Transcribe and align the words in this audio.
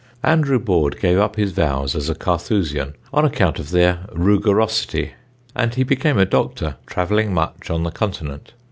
Andrew 0.23 0.57
Boord 0.57 0.99
gave 0.99 1.19
up 1.19 1.35
his 1.35 1.51
vows 1.51 1.93
as 1.93 2.09
a 2.09 2.15
Carthusian 2.15 2.95
on 3.13 3.23
account 3.23 3.59
of 3.59 3.69
their 3.69 3.99
"rugorosite," 4.11 5.11
and 5.55 5.85
became 5.85 6.17
a 6.17 6.25
doctor, 6.25 6.77
travelling 6.87 7.35
much 7.35 7.69
on 7.69 7.83
the 7.83 7.91
Continent. 7.91 8.53